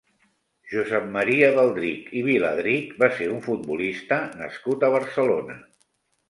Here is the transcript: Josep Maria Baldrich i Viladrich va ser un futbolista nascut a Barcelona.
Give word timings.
Josep 0.69 1.03
Maria 1.17 1.49
Baldrich 1.59 2.07
i 2.21 2.23
Viladrich 2.29 2.95
va 3.03 3.11
ser 3.19 3.29
un 3.35 3.45
futbolista 3.49 4.19
nascut 4.41 4.89
a 4.89 4.91
Barcelona. 4.99 5.61